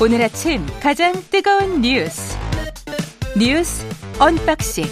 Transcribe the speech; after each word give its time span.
오늘 0.00 0.22
아침 0.22 0.64
가장 0.80 1.12
뜨거운 1.30 1.80
뉴스 1.80 2.36
뉴스 3.38 3.84
언박싱 4.20 4.84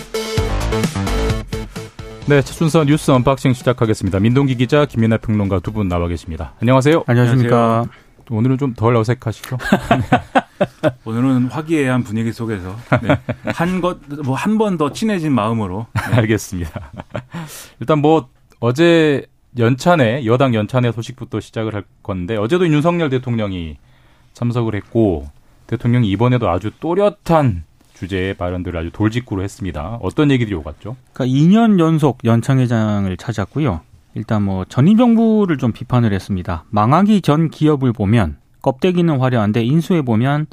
네, 2.29 2.43
첫 2.43 2.53
순서 2.55 2.82
뉴스 2.85 3.12
언박싱 3.12 3.53
시작하겠습니다. 3.53 4.19
민동기 4.19 4.57
기자, 4.57 4.84
김민하 4.84 5.18
평론가 5.19 5.61
두 5.61 5.71
분 5.71 5.87
나와 5.89 6.09
계십니다. 6.09 6.55
안녕하세요. 6.61 7.05
안녕하십니까. 7.07 7.87
오늘은 8.29 8.59
좀 8.59 8.75
덜 8.75 8.96
어색하시죠? 8.96 9.57
오늘은 11.07 11.46
화기애애한 11.46 12.02
분위기 12.02 12.32
속에서 12.32 12.75
네. 13.00 13.16
한것 13.52 13.98
뭐 14.25 14.34
한 14.34 14.59
번 14.59 14.77
더 14.77 14.91
친해진 14.93 15.32
마음으로 15.32 15.86
네. 15.95 16.00
알겠습니다. 16.18 16.91
일단 17.79 18.00
뭐 18.00 18.29
어제 18.59 19.25
연찬회 19.57 20.27
여당 20.27 20.53
연찬회 20.54 20.91
소식부터 20.91 21.39
시작을 21.39 21.75
할 21.77 21.85
건데 22.03 22.36
어제도 22.36 22.67
윤석열 22.67 23.09
대통령이 23.09 23.79
참석을 24.36 24.75
했고 24.75 25.26
대통령이 25.67 26.08
이번에도 26.11 26.50
아주 26.50 26.71
또렷한 26.79 27.64
주제의 27.95 28.35
발언들을 28.35 28.79
아주 28.79 28.90
돌직구로 28.93 29.43
했습니다. 29.43 29.99
어떤 30.03 30.31
얘기들이 30.31 30.54
오갔죠? 30.54 30.96
그러니까 31.14 31.35
2년 31.35 31.81
연속 31.81 32.19
연창회장을 32.25 33.17
찾았고요. 33.17 33.81
일단 34.14 34.42
뭐 34.42 34.64
전임 34.67 34.98
정부를 34.98 35.56
좀 35.56 35.72
비판을 35.72 36.12
했습니다. 36.12 36.64
망하기 36.69 37.22
전 37.22 37.48
기업을 37.48 37.95
보면 37.95 38.36
껍데기는 38.61 39.19
화려한데 39.19 39.64
인수해 39.64 40.03
보면 40.03 40.47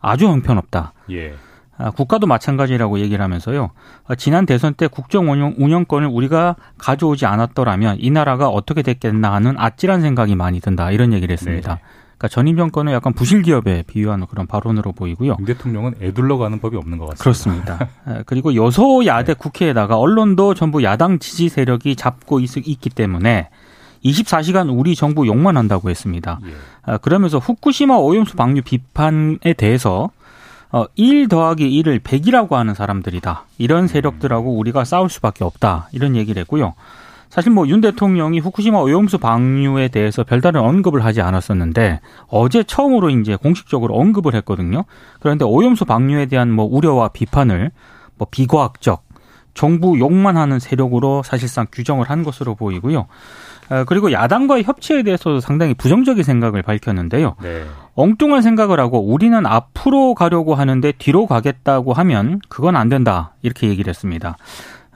아주 0.00 0.26
형편없다. 0.26 0.92
예. 1.10 1.34
아, 1.76 1.90
국가도 1.90 2.26
마찬가지라고 2.26 2.98
얘기를 3.00 3.24
하면서요. 3.24 3.70
아, 4.06 4.14
지난 4.14 4.44
대선 4.44 4.74
때 4.74 4.86
국정 4.86 5.30
운영, 5.30 5.54
운영권을 5.56 6.06
우리가 6.08 6.56
가져오지 6.76 7.24
않았더라면 7.26 7.96
이 8.00 8.10
나라가 8.10 8.48
어떻게 8.48 8.82
됐겠나 8.82 9.32
하는 9.32 9.54
아찔한 9.58 10.02
생각이 10.02 10.36
많이 10.36 10.60
든다. 10.60 10.90
이런 10.90 11.12
얘기를 11.14 11.32
했습니다. 11.32 11.74
네. 11.76 11.80
그러니까 12.24 12.28
전임 12.28 12.56
정권을 12.56 12.92
약간 12.92 13.12
부실 13.12 13.42
기업에 13.42 13.82
비유하는 13.86 14.26
그런 14.26 14.46
발언으로 14.46 14.92
보이고요. 14.92 15.36
윤 15.38 15.44
대통령은 15.44 15.94
애둘러 16.00 16.38
가는 16.38 16.58
법이 16.58 16.76
없는 16.76 16.98
것 16.98 17.10
같습니다. 17.10 17.22
그렇습니다. 17.22 17.88
아, 18.06 18.22
그리고 18.26 18.54
여소야대 18.54 19.34
네. 19.34 19.38
국회에다가 19.38 19.98
언론도 19.98 20.54
전부 20.54 20.82
야당 20.82 21.18
지지 21.18 21.48
세력이 21.48 21.96
잡고 21.96 22.40
있, 22.40 22.52
기 22.54 22.90
때문에 22.90 23.48
24시간 24.04 24.68
우리 24.76 24.94
정부 24.94 25.26
욕만 25.26 25.56
한다고 25.56 25.90
했습니다. 25.90 26.38
예. 26.44 26.98
그러면서 26.98 27.38
후쿠시마 27.38 27.96
오염수 27.96 28.36
방류 28.36 28.62
비판에 28.62 29.54
대해서 29.56 30.10
어, 30.70 30.86
1 30.96 31.28
더하기 31.28 31.82
1을 31.82 32.00
100이라고 32.00 32.52
하는 32.52 32.74
사람들이다. 32.74 33.44
이런 33.58 33.86
세력들하고 33.86 34.56
우리가 34.58 34.84
싸울 34.84 35.08
수밖에 35.08 35.44
없다. 35.44 35.88
이런 35.92 36.16
얘기를 36.16 36.40
했고요. 36.40 36.74
사실 37.34 37.50
뭐 37.50 37.66
윤 37.66 37.80
대통령이 37.80 38.38
후쿠시마 38.38 38.78
오염수 38.78 39.18
방류에 39.18 39.88
대해서 39.88 40.22
별다른 40.22 40.60
언급을 40.60 41.04
하지 41.04 41.20
않았었는데 41.20 41.98
어제 42.28 42.62
처음으로 42.62 43.10
이제 43.10 43.34
공식적으로 43.34 43.96
언급을 43.96 44.36
했거든요. 44.36 44.84
그런데 45.18 45.44
오염수 45.44 45.84
방류에 45.84 46.26
대한 46.26 46.52
뭐 46.52 46.64
우려와 46.64 47.08
비판을 47.08 47.72
뭐 48.18 48.28
비과학적 48.30 49.02
정부 49.52 49.98
욕만 49.98 50.36
하는 50.36 50.60
세력으로 50.60 51.24
사실상 51.24 51.66
규정을 51.72 52.08
한 52.08 52.22
것으로 52.22 52.54
보이고요. 52.54 53.06
어, 53.70 53.84
그리고 53.86 54.12
야당과의 54.12 54.62
협치에 54.62 55.02
대해서도 55.02 55.40
상당히 55.40 55.74
부정적인 55.74 56.22
생각을 56.22 56.62
밝혔는데요. 56.62 57.34
네. 57.42 57.64
엉뚱한 57.96 58.42
생각을 58.42 58.78
하고 58.78 59.00
우리는 59.00 59.44
앞으로 59.44 60.14
가려고 60.14 60.54
하는데 60.54 60.92
뒤로 60.98 61.26
가겠다고 61.26 61.94
하면 61.94 62.40
그건 62.48 62.76
안 62.76 62.88
된다. 62.88 63.34
이렇게 63.42 63.68
얘기를 63.68 63.88
했습니다. 63.90 64.36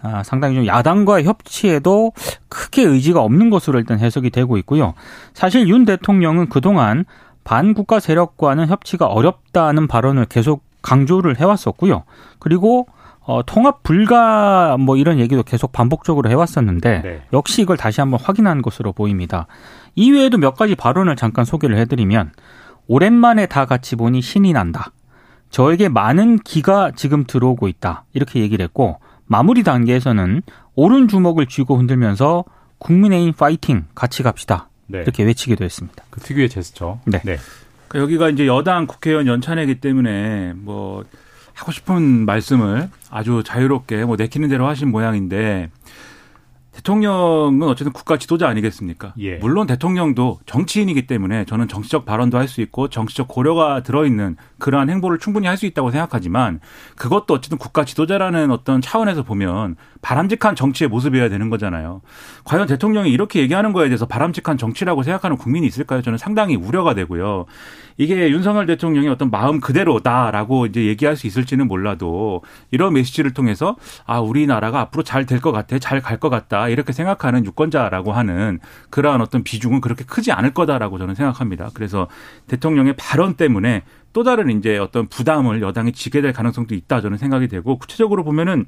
아, 0.02 0.22
상당히 0.22 0.54
좀 0.54 0.66
야당과의 0.66 1.24
협치에도 1.24 2.12
크게 2.48 2.82
의지가 2.82 3.20
없는 3.20 3.50
것으로 3.50 3.78
일단 3.78 3.98
해석이 3.98 4.30
되고 4.30 4.56
있고요. 4.58 4.94
사실 5.34 5.68
윤 5.68 5.84
대통령은 5.84 6.48
그동안 6.48 7.04
반국가 7.44 7.98
세력과는 7.98 8.68
협치가 8.68 9.06
어렵다는 9.06 9.88
발언을 9.88 10.26
계속 10.26 10.62
강조를 10.82 11.40
해왔었고요. 11.40 12.04
그리고 12.38 12.86
어, 13.20 13.42
통합 13.44 13.82
불가 13.82 14.76
뭐 14.78 14.96
이런 14.96 15.18
얘기도 15.18 15.42
계속 15.42 15.70
반복적으로 15.70 16.30
해왔었는데 16.30 17.02
네. 17.02 17.22
역시 17.34 17.60
이걸 17.60 17.76
다시 17.76 18.00
한번 18.00 18.18
확인한 18.22 18.62
것으로 18.62 18.92
보입니다. 18.92 19.46
이외에도 19.94 20.38
몇 20.38 20.56
가지 20.56 20.74
발언을 20.74 21.16
잠깐 21.16 21.44
소개를 21.44 21.76
해드리면 21.76 22.32
오랜만에 22.86 23.46
다 23.46 23.66
같이 23.66 23.96
보니 23.96 24.22
신이 24.22 24.54
난다. 24.54 24.92
저에게 25.50 25.88
많은 25.88 26.38
기가 26.38 26.92
지금 26.94 27.24
들어오고 27.24 27.68
있다. 27.68 28.04
이렇게 28.14 28.40
얘기를 28.40 28.62
했고 28.64 28.98
마무리 29.28 29.62
단계에서는 29.62 30.42
오른 30.74 31.08
주먹을 31.08 31.46
쥐고 31.46 31.76
흔들면서 31.78 32.44
국민의힘 32.78 33.32
파이팅 33.34 33.84
같이 33.94 34.22
갑시다. 34.22 34.68
네. 34.86 34.98
이렇게 35.00 35.22
외치기도 35.22 35.64
했습니다. 35.64 36.02
그 36.10 36.20
특유의 36.20 36.48
제스처. 36.48 36.98
네. 37.04 37.20
네. 37.24 37.36
그러니까 37.88 38.02
여기가 38.04 38.30
이제 38.30 38.46
여당 38.46 38.86
국회의원 38.86 39.26
연찬회기 39.26 39.80
때문에 39.80 40.54
뭐 40.56 41.04
하고 41.54 41.72
싶은 41.72 42.24
말씀을 42.24 42.88
아주 43.10 43.42
자유롭게 43.44 44.04
뭐 44.04 44.16
내키는 44.16 44.48
대로 44.48 44.66
하신 44.66 44.90
모양인데 44.90 45.70
대통령은 46.72 47.62
어쨌든 47.64 47.92
국가 47.92 48.16
지도자 48.18 48.48
아니겠습니까? 48.48 49.12
예. 49.18 49.36
물론 49.38 49.66
대통령도 49.66 50.38
정치인이기 50.46 51.06
때문에 51.08 51.44
저는 51.44 51.66
정치적 51.66 52.04
발언도 52.06 52.38
할 52.38 52.46
수 52.46 52.60
있고 52.60 52.88
정치적 52.88 53.26
고려가 53.28 53.82
들어있는 53.82 54.36
그러한 54.58 54.90
행보를 54.90 55.18
충분히 55.18 55.46
할 55.46 55.58
수 55.58 55.66
있다고 55.66 55.90
생각하지만 55.90 56.60
그것도 56.94 57.34
어쨌든 57.34 57.58
국가 57.58 57.84
지도자라는 57.84 58.52
어떤 58.52 58.80
차원에서 58.80 59.24
보면 59.24 59.74
바람직한 60.02 60.54
정치의 60.54 60.88
모습이어야 60.88 61.28
되는 61.28 61.50
거잖아요. 61.50 62.00
과연 62.44 62.68
대통령이 62.68 63.10
이렇게 63.10 63.40
얘기하는 63.40 63.72
거에 63.72 63.88
대해서 63.88 64.06
바람직한 64.06 64.56
정치라고 64.56 65.02
생각하는 65.02 65.36
국민이 65.36 65.66
있을까요? 65.66 66.00
저는 66.00 66.16
상당히 66.16 66.54
우려가 66.54 66.94
되고요. 66.94 67.46
이게 67.96 68.30
윤석열 68.30 68.66
대통령의 68.66 69.10
어떤 69.10 69.30
마음 69.30 69.58
그대로다라고 69.58 70.66
이제 70.66 70.84
얘기할 70.84 71.16
수 71.16 71.26
있을지는 71.26 71.66
몰라도 71.66 72.42
이런 72.70 72.92
메시지를 72.92 73.32
통해서 73.34 73.74
아 74.06 74.20
우리나라가 74.20 74.80
앞으로 74.80 75.02
잘 75.02 75.26
될 75.26 75.40
것 75.40 75.50
같아, 75.50 75.78
잘 75.80 76.00
갈 76.00 76.20
것 76.20 76.30
같다 76.30 76.68
이렇게 76.68 76.92
생각하는 76.92 77.44
유권자라고 77.44 78.12
하는 78.12 78.60
그러한 78.90 79.20
어떤 79.20 79.42
비중은 79.42 79.80
그렇게 79.80 80.04
크지 80.04 80.30
않을 80.30 80.54
거다라고 80.54 80.98
저는 80.98 81.16
생각합니다. 81.16 81.70
그래서 81.74 82.06
대통령의 82.46 82.94
발언 82.96 83.34
때문에 83.34 83.82
또 84.12 84.22
다른 84.22 84.50
이제 84.50 84.78
어떤 84.78 85.06
부담을 85.06 85.62
여당이 85.62 85.92
지게 85.92 86.20
될 86.20 86.32
가능성도 86.32 86.74
있다 86.74 87.00
저는 87.00 87.18
생각이 87.18 87.48
되고 87.48 87.78
구체적으로 87.78 88.24
보면은 88.24 88.66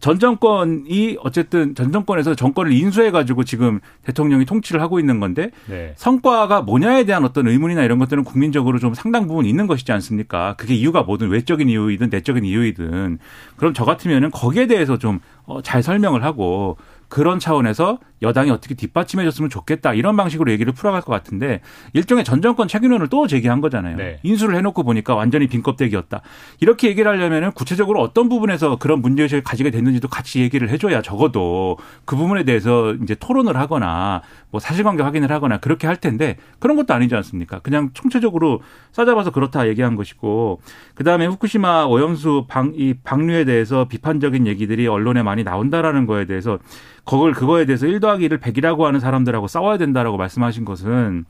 전 0.00 0.18
정권이 0.18 1.18
어쨌든 1.20 1.74
전 1.74 1.92
정권에서 1.92 2.34
정권을 2.34 2.72
인수해 2.72 3.10
가지고 3.10 3.44
지금 3.44 3.80
대통령이 4.02 4.46
통치를 4.46 4.80
하고 4.80 4.98
있는 4.98 5.20
건데 5.20 5.50
네. 5.68 5.92
성과가 5.96 6.62
뭐냐에 6.62 7.04
대한 7.04 7.24
어떤 7.24 7.46
의문이나 7.46 7.84
이런 7.84 7.98
것들은 7.98 8.24
국민적으로 8.24 8.78
좀 8.78 8.94
상당 8.94 9.28
부분 9.28 9.44
있는 9.44 9.66
것이지 9.66 9.92
않습니까? 9.92 10.54
그게 10.56 10.74
이유가 10.74 11.02
뭐든 11.02 11.28
외적인 11.28 11.68
이유이든 11.68 12.08
내적인 12.10 12.44
이유이든 12.44 13.18
그럼 13.56 13.74
저 13.74 13.84
같으면은 13.84 14.30
거기에 14.30 14.66
대해서 14.66 14.96
좀잘 14.96 15.78
어, 15.78 15.82
설명을 15.82 16.24
하고 16.24 16.78
그런 17.10 17.38
차원에서 17.40 17.98
여당이 18.22 18.50
어떻게 18.50 18.74
뒷받침해줬으면 18.74 19.50
좋겠다 19.50 19.94
이런 19.94 20.16
방식으로 20.16 20.52
얘기를 20.52 20.72
풀어갈 20.72 21.00
것 21.00 21.12
같은데 21.12 21.60
일종의 21.92 22.24
전 22.24 22.40
정권 22.40 22.68
책임론을 22.68 23.08
또 23.08 23.26
제기한 23.26 23.60
거잖아요. 23.60 23.96
네. 23.96 24.20
인수를 24.22 24.56
해놓고 24.56 24.84
보니까 24.84 25.14
완전히 25.14 25.46
빈 25.46 25.62
껍데기였다. 25.62 26.20
이렇게 26.60 26.88
얘기를 26.88 27.10
하려면은 27.10 27.52
구체적으로 27.52 28.00
어떤 28.00 28.28
부분에서 28.28 28.76
그런 28.76 29.02
문제의식을 29.02 29.42
가지게 29.42 29.70
됐는지도 29.70 30.08
같이 30.08 30.40
얘기를 30.40 30.68
해줘야 30.70 31.02
적어도 31.02 31.78
그 32.04 32.16
부분에 32.16 32.44
대해서 32.44 32.94
이제 33.02 33.14
토론을 33.14 33.56
하거나 33.56 34.22
뭐 34.50 34.60
사실관계 34.60 35.02
확인을 35.02 35.30
하거나 35.32 35.58
그렇게 35.58 35.86
할 35.86 35.96
텐데 35.96 36.36
그런 36.58 36.76
것도 36.76 36.94
아니지 36.94 37.14
않습니까? 37.16 37.58
그냥 37.60 37.90
총체적으로 37.92 38.60
싸잡아서 38.92 39.30
그렇다 39.30 39.66
얘기한 39.68 39.96
것이고 39.96 40.60
그 40.94 41.04
다음에 41.04 41.26
후쿠시마 41.26 41.86
오염수 41.86 42.46
방, 42.48 42.72
이 42.76 42.94
방류에 42.94 43.44
대해서 43.44 43.86
비판적인 43.88 44.46
얘기들이 44.46 44.86
언론에 44.86 45.22
많이 45.22 45.42
나온다라는 45.42 46.06
거에 46.06 46.26
대해서 46.26 46.58
그걸 47.04 47.32
그거에 47.32 47.64
대해서 47.64 47.86
1 47.86 48.00
더하기 48.00 48.28
1을 48.28 48.40
100이라고 48.40 48.82
하는 48.82 49.00
사람들하고 49.00 49.46
싸워야 49.48 49.78
된다라고 49.78 50.16
말씀하신 50.16 50.64
것은 50.64 51.24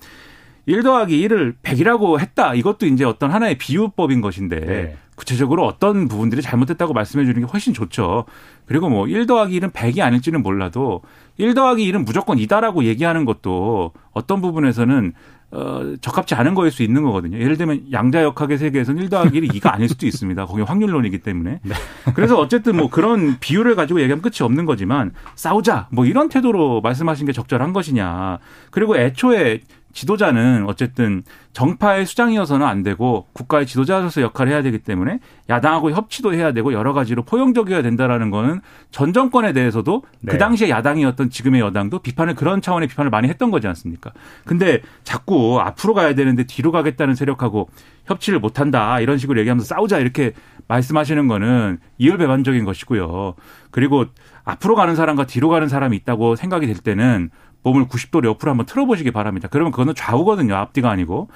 1 0.66 0.82
더하기 0.82 1.28
1을 1.28 1.54
100이라고 1.62 2.20
했다. 2.20 2.54
이것도 2.54 2.86
이제 2.86 3.04
어떤 3.04 3.30
하나의 3.30 3.58
비유법인 3.58 4.20
것인데 4.20 4.60
네. 4.60 4.96
구체적으로 5.16 5.66
어떤 5.66 6.08
부분들이 6.08 6.40
잘못됐다고 6.40 6.94
말씀해 6.94 7.24
주는 7.26 7.40
게 7.40 7.46
훨씬 7.46 7.74
좋죠. 7.74 8.24
그리고 8.66 8.88
뭐 8.88 9.06
1 9.06 9.26
더하기 9.26 9.58
1은 9.60 9.72
100이 9.72 10.00
아닐지는 10.00 10.42
몰라도 10.42 11.02
1 11.36 11.54
더하기 11.54 11.90
1은 11.92 12.04
무조건 12.04 12.38
이다라고 12.38 12.84
얘기하는 12.84 13.24
것도 13.24 13.92
어떤 14.12 14.40
부분에서는 14.40 15.12
어, 15.52 15.94
적합지 16.00 16.34
않은 16.36 16.54
거일 16.54 16.70
수 16.70 16.82
있는 16.82 17.02
거거든요. 17.02 17.38
예를 17.38 17.56
들면 17.56 17.86
양자역학의 17.92 18.58
세계에서는 18.58 19.02
1 19.02 19.08
더하기 19.08 19.40
1이 19.40 19.52
2가 19.54 19.74
아닐 19.74 19.88
수도 19.88 20.06
있습니다. 20.06 20.46
거기 20.46 20.62
확률론이기 20.62 21.18
때문에. 21.18 21.60
네. 21.62 21.74
그래서 22.14 22.38
어쨌든 22.38 22.76
뭐 22.76 22.88
그런 22.88 23.38
비율을 23.40 23.74
가지고 23.74 24.00
얘기하면 24.00 24.22
끝이 24.22 24.42
없는 24.42 24.64
거지만 24.64 25.12
싸우자 25.34 25.88
뭐 25.90 26.06
이런 26.06 26.28
태도로 26.28 26.80
말씀하신 26.82 27.26
게 27.26 27.32
적절한 27.32 27.72
것이냐. 27.72 28.38
그리고 28.70 28.96
애초에 28.96 29.60
지도자는 29.92 30.64
어쨌든 30.66 31.22
정파의 31.52 32.06
수장이어서는 32.06 32.66
안 32.66 32.82
되고 32.82 33.26
국가의 33.32 33.66
지도자로서 33.66 34.22
역할을 34.22 34.52
해야 34.52 34.62
되기 34.62 34.78
때문에 34.78 35.18
야당하고 35.48 35.90
협치도 35.90 36.34
해야 36.34 36.52
되고 36.52 36.72
여러 36.72 36.92
가지로 36.92 37.22
포용적이어야 37.24 37.82
된다라는 37.82 38.30
거는 38.30 38.60
전 38.90 39.12
정권에 39.12 39.52
대해서도 39.52 40.04
네. 40.20 40.32
그 40.32 40.38
당시에 40.38 40.70
야당이었던 40.70 41.30
지금의 41.30 41.60
여당도 41.60 42.00
비판을 42.00 42.34
그런 42.34 42.62
차원의 42.62 42.88
비판을 42.88 43.10
많이 43.10 43.28
했던 43.28 43.50
거지 43.50 43.66
않습니까? 43.66 44.12
근데 44.44 44.80
자꾸 45.02 45.60
앞으로 45.60 45.94
가야 45.94 46.14
되는데 46.14 46.44
뒤로 46.44 46.70
가겠다는 46.70 47.14
세력하고 47.14 47.68
협치를 48.06 48.38
못 48.38 48.60
한다 48.60 49.00
이런 49.00 49.18
식으로 49.18 49.40
얘기하면서 49.40 49.66
싸우자 49.66 49.98
이렇게 49.98 50.32
말씀하시는 50.70 51.26
거는 51.26 51.78
이율배반적인 51.98 52.64
것이고요. 52.64 53.34
그리고 53.72 54.06
앞으로 54.44 54.76
가는 54.76 54.94
사람과 54.94 55.26
뒤로 55.26 55.48
가는 55.48 55.68
사람이 55.68 55.96
있다고 55.96 56.36
생각이 56.36 56.66
될 56.66 56.76
때는 56.76 57.30
몸을 57.62 57.88
90도로 57.88 58.26
옆으로 58.26 58.50
한번 58.50 58.66
틀어보시기 58.66 59.10
바랍니다. 59.10 59.48
그러면 59.50 59.72
그거는 59.72 59.94
좌우거든요. 59.94 60.54
앞뒤가 60.54 60.90
아니고. 60.90 61.28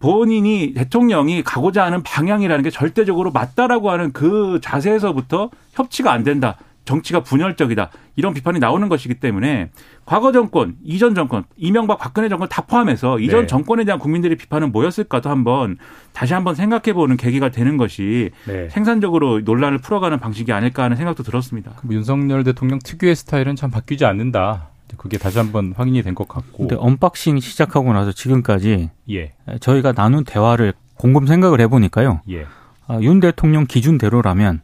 본인이 0.00 0.72
대통령이 0.74 1.44
가고자 1.44 1.84
하는 1.84 2.02
방향이라는 2.02 2.64
게 2.64 2.70
절대적으로 2.70 3.30
맞다라고 3.30 3.90
하는 3.90 4.12
그 4.12 4.58
자세에서부터 4.60 5.50
협치가 5.74 6.10
안 6.10 6.24
된다. 6.24 6.56
정치가 6.84 7.22
분열적이다. 7.22 7.90
이런 8.16 8.34
비판이 8.34 8.58
나오는 8.58 8.88
것이기 8.88 9.14
때문에 9.14 9.70
과거 10.04 10.32
정권, 10.32 10.76
이전 10.82 11.14
정권, 11.14 11.44
이명박 11.56 11.98
박근혜 11.98 12.28
정권 12.28 12.48
다 12.48 12.62
포함해서 12.62 13.20
이전 13.20 13.42
네. 13.42 13.46
정권에 13.46 13.84
대한 13.84 13.98
국민들의 13.98 14.36
비판은 14.36 14.72
뭐였을까도 14.72 15.30
한번 15.30 15.78
다시 16.12 16.34
한번 16.34 16.54
생각해 16.54 16.92
보는 16.92 17.16
계기가 17.16 17.50
되는 17.50 17.76
것이 17.76 18.30
네. 18.46 18.68
생산적으로 18.70 19.40
논란을 19.40 19.78
풀어가는 19.78 20.18
방식이 20.18 20.52
아닐까 20.52 20.82
하는 20.82 20.96
생각도 20.96 21.22
들었습니다. 21.22 21.72
윤석열 21.90 22.42
대통령 22.44 22.78
특유의 22.82 23.14
스타일은 23.16 23.56
참 23.56 23.70
바뀌지 23.70 24.04
않는다. 24.04 24.68
그게 24.98 25.16
다시 25.16 25.38
한번 25.38 25.72
확인이 25.74 26.02
된 26.02 26.14
것 26.14 26.28
같고. 26.28 26.68
근데 26.68 26.76
언박싱 26.78 27.40
시작하고 27.40 27.94
나서 27.94 28.12
지금까지 28.12 28.90
예. 29.10 29.32
저희가 29.60 29.92
나눈 29.92 30.22
대화를 30.24 30.74
곰곰 30.96 31.26
생각을 31.26 31.60
해보니까요. 31.62 32.20
예. 32.30 32.44
아, 32.86 32.98
윤 33.00 33.18
대통령 33.18 33.64
기준대로라면 33.66 34.60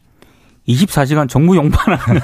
24시간 0.68 1.28
정부 1.28 1.56
욕만 1.56 1.88
하는 1.88 2.20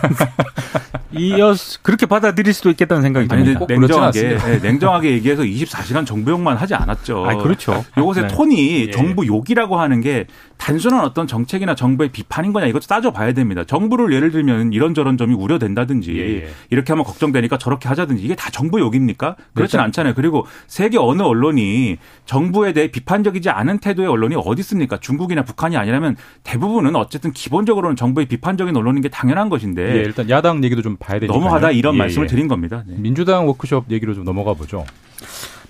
이어 1.16 1.54
그렇게 1.82 2.06
받아들일 2.06 2.52
수도 2.52 2.70
있겠다는 2.70 3.02
생각이 3.02 3.28
듭니다. 3.28 3.60
아니, 3.60 3.78
냉정하게 3.80 4.36
네, 4.36 4.58
냉정하게 4.58 5.12
얘기해서 5.12 5.42
24시간 5.42 6.04
정부욕만 6.04 6.56
하지 6.56 6.74
않았죠. 6.74 7.24
아, 7.24 7.36
그렇죠. 7.36 7.84
요것의 7.96 8.26
네. 8.26 8.28
톤이 8.28 8.80
예. 8.88 8.90
정부 8.90 9.26
욕이라고 9.26 9.78
하는 9.78 10.00
게 10.00 10.26
단순한 10.56 11.04
어떤 11.04 11.26
정책이나 11.26 11.74
정부의 11.74 12.10
비판인 12.10 12.52
거냐 12.52 12.66
이것도 12.66 12.86
따져봐야 12.86 13.32
됩니다. 13.32 13.64
정부를 13.64 14.12
예를 14.12 14.30
들면 14.30 14.72
이런저런 14.72 15.16
점이 15.16 15.34
우려된다든지 15.34 16.18
예. 16.18 16.48
이렇게 16.70 16.92
하면 16.92 17.04
걱정되니까 17.04 17.58
저렇게 17.58 17.88
하자든지 17.88 18.22
이게 18.22 18.34
다 18.34 18.50
정부 18.50 18.80
욕입니까? 18.80 19.36
그렇진 19.54 19.78
네. 19.78 19.84
않잖아요. 19.84 20.14
그리고 20.14 20.46
세계 20.66 20.98
어느 20.98 21.22
언론이 21.22 21.98
정부에 22.24 22.72
대해 22.72 22.90
비판적이지 22.90 23.50
않은 23.50 23.78
태도의 23.78 24.08
언론이 24.08 24.36
어디 24.38 24.60
있습니까? 24.60 24.98
중국이나 24.98 25.42
북한이 25.42 25.76
아니라면 25.76 26.16
대부분은 26.44 26.96
어쨌든 26.96 27.32
기본적으로는 27.32 27.96
정부의 27.96 28.26
비판적인 28.26 28.76
언론인 28.76 29.02
게 29.02 29.08
당연한 29.08 29.48
것인데 29.48 29.98
예, 29.98 30.02
일단 30.02 30.30
야당 30.30 30.64
얘기도 30.64 30.82
좀 30.82 30.96
봐야 30.96 31.18
되니까 31.18 31.36
너무하다 31.36 31.72
이런 31.72 31.94
예, 31.94 31.98
말씀을 31.98 32.26
예. 32.26 32.30
드린 32.30 32.48
겁니다. 32.48 32.82
네. 32.86 32.94
민주당 32.98 33.46
워크숍 33.46 33.90
얘기로 33.90 34.14
좀 34.14 34.24
넘어가 34.24 34.54
보죠. 34.54 34.84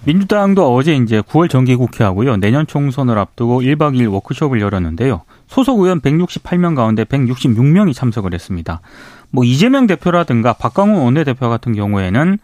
민주당도 0.07 0.75
어제 0.75 0.95
이제 0.95 1.23
9월 1.23 1.49
정기국회하고요. 1.49 2.37
내년 2.37 2.67
총선을 2.67 3.19
앞두고 3.19 3.63
1박 3.63 3.95
2일 3.95 4.13
워크숍을 4.13 4.61
열었는데요. 4.61 5.23
소속 5.47 5.81
의원 5.81 6.01
168명 6.01 6.77
가운데 6.77 7.05
166명이 7.05 7.95
참석을 7.95 8.35
했습니다. 8.35 8.81
뭐 9.31 9.45
이재명 9.45 9.87
대표라든가 9.87 10.53
박광훈 10.53 11.01
원내대표 11.01 11.49
같은 11.49 11.73
경우에는 11.73 12.39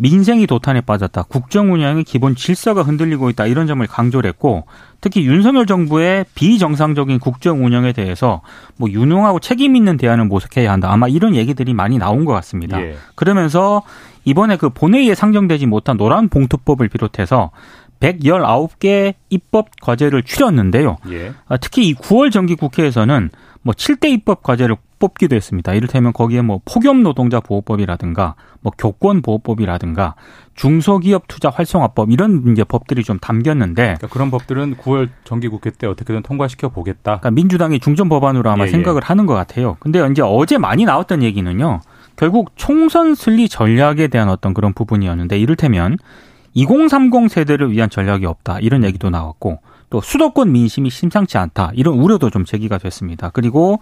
민생이 0.00 0.46
도탄에 0.46 0.80
빠졌다. 0.80 1.24
국정 1.24 1.74
운영의 1.74 2.04
기본 2.04 2.34
질서가 2.34 2.82
흔들리고 2.82 3.28
있다. 3.28 3.44
이런 3.44 3.66
점을 3.66 3.86
강조를 3.86 4.28
했고 4.30 4.64
특히 5.02 5.26
윤석열 5.26 5.66
정부의 5.66 6.24
비정상적인 6.34 7.18
국정 7.18 7.62
운영에 7.62 7.92
대해서 7.92 8.40
뭐 8.78 8.88
유능하고 8.90 9.40
책임 9.40 9.76
있는 9.76 9.98
대안을 9.98 10.24
모색해야 10.24 10.72
한다. 10.72 10.90
아마 10.90 11.06
이런 11.06 11.34
얘기들이 11.34 11.74
많이 11.74 11.98
나온 11.98 12.24
것 12.24 12.32
같습니다. 12.32 12.80
예. 12.80 12.96
그러면서 13.14 13.82
이번에 14.24 14.56
그 14.56 14.70
본회의에 14.70 15.14
상정되지 15.14 15.66
못한 15.66 15.98
노란 15.98 16.30
봉투법을 16.30 16.88
비롯해서 16.88 17.50
119개 18.00 19.12
입법 19.28 19.68
과제를 19.82 20.22
추렸는데요. 20.22 20.96
예. 21.10 21.34
아, 21.46 21.58
특히 21.58 21.88
이 21.88 21.94
9월 21.94 22.32
정기 22.32 22.54
국회에서는 22.54 23.28
뭐 23.62 23.74
7대 23.74 24.08
입법 24.08 24.42
과제를 24.42 24.76
뽑기도 24.98 25.34
했습니다. 25.34 25.72
이를테면 25.72 26.12
거기에 26.12 26.42
뭐 26.42 26.60
폭염 26.64 27.02
노동자 27.02 27.40
보호법이라든가 27.40 28.34
뭐 28.60 28.72
교권 28.76 29.22
보호법이라든가 29.22 30.14
중소기업 30.54 31.24
투자 31.26 31.48
활성화법 31.48 32.10
이런 32.10 32.52
이제 32.52 32.64
법들이 32.64 33.02
좀 33.02 33.18
담겼는데 33.18 33.82
그러니까 33.82 34.06
그런 34.08 34.30
법들은 34.30 34.76
9월 34.76 35.08
정기국회 35.24 35.70
때 35.70 35.86
어떻게든 35.86 36.22
통과시켜 36.22 36.68
보겠다. 36.68 37.18
그러니까 37.18 37.30
민주당이 37.30 37.80
중점 37.80 38.10
법안으로 38.10 38.50
아마 38.50 38.64
예, 38.64 38.66
예. 38.66 38.70
생각을 38.70 39.02
예. 39.02 39.06
하는 39.06 39.24
것 39.24 39.34
같아요. 39.34 39.76
근데 39.80 40.06
이제 40.10 40.22
어제 40.22 40.58
많이 40.58 40.84
나왔던 40.84 41.22
얘기는요. 41.22 41.80
결국 42.16 42.52
총선 42.56 43.14
슬리 43.14 43.48
전략에 43.48 44.08
대한 44.08 44.28
어떤 44.28 44.52
그런 44.52 44.74
부분이었는데 44.74 45.38
이를테면 45.38 45.96
2030 46.52 47.30
세대를 47.30 47.72
위한 47.72 47.88
전략이 47.88 48.26
없다 48.26 48.58
이런 48.60 48.84
얘기도 48.84 49.08
나왔고 49.08 49.60
또 49.90 50.00
수도권 50.00 50.52
민심이 50.52 50.88
심상치 50.88 51.36
않다 51.36 51.72
이런 51.74 51.94
우려도 51.98 52.30
좀 52.30 52.44
제기가 52.44 52.78
됐습니다. 52.78 53.30
그리고 53.30 53.80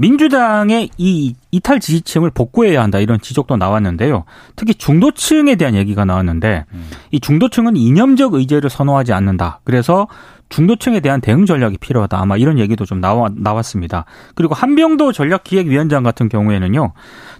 민주당의 0.00 0.88
이 0.96 1.34
이탈 1.50 1.78
지지층을 1.78 2.30
복구해야 2.30 2.82
한다 2.82 3.00
이런 3.00 3.20
지적도 3.20 3.58
나왔는데요. 3.58 4.24
특히 4.56 4.72
중도층에 4.72 5.56
대한 5.56 5.74
얘기가 5.74 6.06
나왔는데 6.06 6.64
음. 6.72 6.90
이 7.10 7.20
중도층은 7.20 7.76
이념적 7.76 8.32
의제를 8.32 8.70
선호하지 8.70 9.12
않는다. 9.12 9.60
그래서 9.62 10.08
중도층에 10.48 11.00
대한 11.00 11.20
대응 11.20 11.44
전략이 11.44 11.76
필요하다. 11.78 12.18
아마 12.18 12.36
이런 12.38 12.58
얘기도 12.58 12.86
좀 12.86 13.00
나와, 13.00 13.28
나왔습니다. 13.32 14.06
그리고 14.34 14.54
한병도 14.54 15.12
전략기획위원장 15.12 16.02
같은 16.02 16.28
경우에는요. 16.30 16.92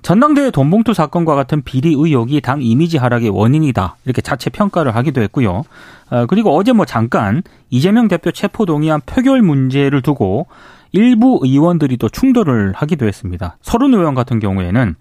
전당대회 0.03 0.51
돈봉투 0.51 0.93
사건과 0.93 1.35
같은 1.35 1.63
비리 1.63 1.89
의혹이 1.89 2.43
당 2.43 2.63
이미지 2.63 2.99
하락의 2.99 3.31
원인이다. 3.31 3.97
이렇게 4.05 4.21
자체 4.21 4.51
평가를 4.51 4.95
하기도 4.95 5.23
했고요. 5.23 5.65
어, 6.11 6.27
그리고 6.27 6.55
어제 6.55 6.73
뭐 6.73 6.85
잠깐 6.85 7.43
이재명 7.71 8.07
대표 8.07 8.31
체포 8.31 8.67
동의안 8.67 9.01
표결 9.07 9.43
문제를 9.43 10.03
두고 10.03 10.47
일부 10.93 11.39
의원들이 11.43 11.97
또 11.97 12.09
충돌을 12.09 12.73
하기도 12.75 13.07
했습니다. 13.07 13.57
서른 13.63 13.95
의원 13.95 14.15
같은 14.15 14.39
경우에는 14.39 14.97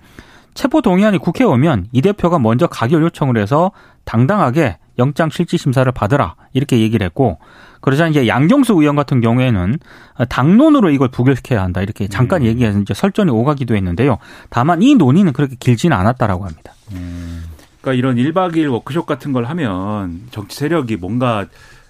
체포 0.53 0.81
동의안이 0.81 1.19
국회에 1.19 1.45
오면 1.47 1.87
이 1.91 2.01
대표가 2.01 2.39
먼저 2.39 2.67
가결 2.67 3.01
요청을 3.03 3.37
해서 3.37 3.71
당당하게 4.03 4.77
영장 4.97 5.29
실질 5.29 5.57
심사를 5.57 5.89
받으라 5.91 6.35
이렇게 6.53 6.79
얘기를 6.79 7.05
했고 7.05 7.39
그러자 7.81 8.07
이제 8.07 8.27
양경수 8.27 8.73
의원 8.73 8.95
같은 8.95 9.21
경우에는 9.21 9.79
당론으로 10.27 10.89
이걸 10.89 11.07
부결시켜야 11.07 11.63
한다 11.63 11.81
이렇게 11.81 12.07
잠깐 12.07 12.41
음. 12.41 12.47
얘기해서 12.47 12.79
이제 12.79 12.93
설전이 12.93 13.31
오가기도 13.31 13.75
했는데요. 13.75 14.17
다만 14.49 14.81
이 14.81 14.95
논의는 14.95 15.31
그렇게 15.31 15.55
길지는 15.57 15.95
않았다라고 15.95 16.45
합니다. 16.45 16.73
음. 16.91 17.45
그러니까 17.81 17.97
이런 17.97 18.17
1박 18.17 18.55
2일 18.55 18.71
워크숍 18.71 19.05
같은 19.05 19.31
걸 19.31 19.45
하면 19.45 20.23
정치 20.31 20.57
세력이 20.57 20.97
뭔가 20.97 21.45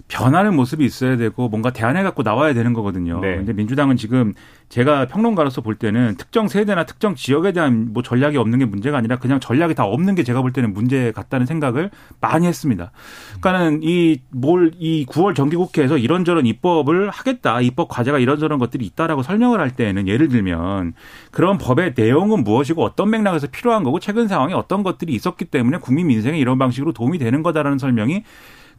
변하는 0.09 0.55
모습이 0.55 0.83
있어야 0.83 1.17
되고 1.17 1.47
뭔가 1.49 1.71
대안해 1.71 2.01
갖고 2.01 2.23
나와야 2.23 2.53
되는 2.55 2.73
거거든요. 2.73 3.21
네. 3.21 3.37
근데 3.37 3.53
민주당은 3.53 3.95
지금 3.95 4.33
제가 4.67 5.05
평론가로서 5.05 5.61
볼 5.61 5.75
때는 5.75 6.15
특정 6.17 6.47
세대나 6.47 6.85
특정 6.85 7.13
지역에 7.13 7.51
대한 7.51 7.93
뭐 7.93 8.01
전략이 8.01 8.35
없는 8.35 8.57
게 8.57 8.65
문제가 8.65 8.97
아니라 8.97 9.17
그냥 9.17 9.39
전략이 9.39 9.75
다 9.75 9.85
없는 9.85 10.15
게 10.15 10.23
제가 10.23 10.41
볼 10.41 10.51
때는 10.51 10.73
문제 10.73 11.11
같다는 11.11 11.45
생각을 11.45 11.91
많이 12.19 12.47
했습니다. 12.47 12.91
그러니까는 13.39 13.83
이뭘이 13.83 15.05
9월 15.05 15.35
정기국회에서 15.35 15.99
이런저런 15.99 16.47
입법을 16.47 17.11
하겠다. 17.11 17.61
입법 17.61 17.87
과제가 17.89 18.17
이런저런 18.17 18.57
것들이 18.57 18.85
있다라고 18.87 19.21
설명을 19.21 19.59
할 19.59 19.75
때는 19.75 20.07
예를 20.07 20.27
들면 20.27 20.93
그런 21.29 21.59
법의 21.59 21.93
내용은 21.95 22.43
무엇이고 22.43 22.83
어떤 22.83 23.11
맥락에서 23.11 23.45
필요한 23.47 23.83
거고 23.83 23.99
최근 23.99 24.27
상황에 24.27 24.55
어떤 24.55 24.81
것들이 24.81 25.13
있었기 25.13 25.45
때문에 25.45 25.77
국민 25.77 26.07
민생에 26.07 26.39
이런 26.39 26.57
방식으로 26.57 26.93
도움이 26.93 27.19
되는 27.19 27.43
거다라는 27.43 27.77
설명이 27.77 28.23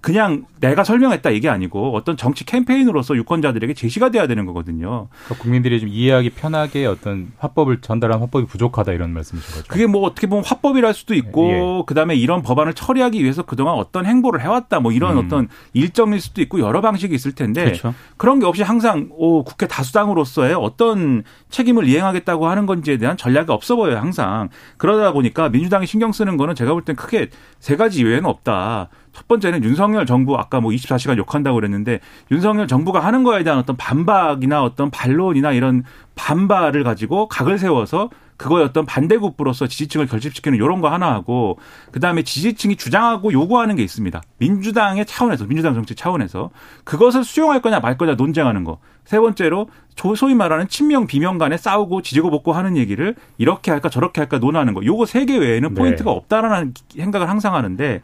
그냥 0.01 0.47
내가 0.61 0.83
설명했다 0.83 1.31
이게 1.31 1.49
아니고 1.49 1.95
어떤 1.95 2.17
정치 2.17 2.45
캠페인으로서 2.47 3.17
유권자들에게 3.17 3.75
제시가 3.75 4.11
돼야 4.11 4.27
되는 4.27 4.47
거거든요. 4.47 5.09
그러니까 5.25 5.43
국민들이 5.43 5.79
좀 5.79 5.89
이해하기 5.91 6.31
편하게 6.31 6.87
어떤 6.87 7.33
화법을 7.39 7.81
전달한 7.83 8.21
화법이 8.21 8.47
부족하다 8.47 8.93
이런 8.93 9.13
말씀이신 9.13 9.55
거죠. 9.55 9.67
그게 9.69 9.87
뭐 9.87 10.03
어떻게 10.03 10.27
보면 10.27 10.45
화법이랄 10.45 10.95
수도 10.95 11.15
있고 11.15 11.51
예. 11.51 11.83
그다음에 11.87 12.15
이런 12.17 12.43
법안을 12.43 12.73
처리하기 12.75 13.23
위해서 13.23 13.43
그동안 13.43 13.75
어떤 13.75 14.07
행보를 14.07 14.41
해왔다 14.41 14.81
뭐 14.81 14.91
이런 14.93 15.19
음. 15.19 15.25
어떤 15.27 15.49
일정일 15.75 16.21
수도 16.21 16.41
있고 16.41 16.61
여러 16.61 16.81
방식이 16.81 17.15
있을 17.15 17.33
텐데 17.33 17.65
그렇죠. 17.65 17.95
그런 18.17 18.39
게 18.41 18.47
없이 18.47 18.63
항상 18.63 19.09
오, 19.13 19.45
국회 19.45 19.67
다수당으로서의 19.67 20.55
어떤 20.55 21.25
책임을 21.51 21.87
이행하겠다고 21.87 22.47
하는 22.49 22.65
건지에 22.65 22.97
대한 22.97 23.17
전략이 23.17 23.53
없어 23.53 23.77
보여요 23.77 23.99
항상 23.99 24.49
그러다 24.79 25.13
보니까 25.13 25.49
민주당이 25.51 25.87
신경 25.87 26.13
쓰는 26.13 26.37
거는 26.39 26.55
제가 26.55 26.73
볼 26.73 26.85
땐 26.85 26.97
크게 26.97 27.29
세 27.59 27.77
가지 27.77 28.01
이외에는 28.01 28.25
없다. 28.25 28.89
첫 29.13 29.27
번째는 29.29 29.65
윤석열 29.65 30.07
정부 30.07 30.37
아까 30.37 30.61
뭐 30.61 30.71
24시간 30.73 31.17
욕한다고 31.19 31.57
그랬는데 31.57 32.01
윤석열 32.31 32.67
정부가 32.67 33.01
하는 33.01 33.25
거에 33.25 33.43
대한 33.43 33.59
어떤 33.59 33.77
반박이나 33.77 34.63
어떤 34.63 34.91
반론이나 34.91 35.53
이런 35.53 35.85
반발을 36.15 36.85
가지고 36.85 37.29
각을 37.29 37.59
세워서 37.59 38.11
그거에 38.37 38.65
어떤 38.65 38.87
반대급부로서 38.87 39.67
지지층을 39.67 40.07
결집시키는 40.07 40.57
이런 40.57 40.81
거 40.81 40.89
하나 40.89 41.13
하고 41.13 41.59
그다음에 41.93 42.23
지지층이 42.23 42.77
주장하고 42.77 43.33
요구하는 43.35 43.77
게 43.77 43.83
있습니다. 43.83 44.23
민주당의 44.39 45.05
차원에서 45.05 45.45
민주당 45.45 45.75
정치 45.75 45.95
차원에서 45.95 46.51
그것을 46.85 47.23
수용할 47.23 47.61
거냐 47.61 47.81
말 47.81 47.99
거냐 47.99 48.15
논쟁하는 48.15 48.65
거. 48.65 48.79
세 49.05 49.19
번째로 49.21 49.69
소위 50.17 50.35
말하는 50.35 50.69
친명 50.69 51.07
비명 51.07 51.37
간에 51.37 51.59
싸우고 51.59 52.01
지지고 52.01 52.31
볶고 52.31 52.53
하는 52.55 52.79
얘기를 52.79 53.15
이렇게 53.37 53.71
할까 53.71 53.91
저렇게 53.91 54.23
할까 54.23 54.39
논하는 54.39 54.73
거. 54.73 54.83
요거 54.85 55.05
세 55.05 55.27
개 55.27 55.37
외에는 55.37 55.75
네. 55.75 55.75
포인트가 55.75 56.11
네. 56.11 56.17
없다라는 56.17 56.73
생각을 56.97 57.29
항상 57.29 57.55
하는데 57.55 58.01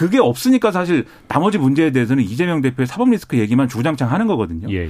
그게 0.00 0.18
없으니까 0.18 0.72
사실 0.72 1.04
나머지 1.28 1.58
문제에 1.58 1.90
대해서는 1.92 2.24
이재명 2.24 2.62
대표의 2.62 2.86
사법 2.86 3.10
리스크 3.10 3.36
얘기만 3.36 3.68
주구장창 3.68 4.10
하는 4.10 4.26
거거든요. 4.28 4.72
예. 4.72 4.88